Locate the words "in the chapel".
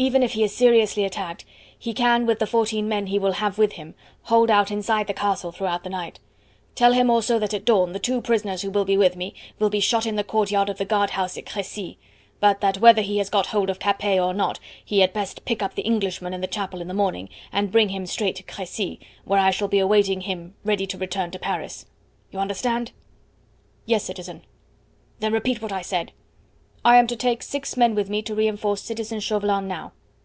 16.32-16.80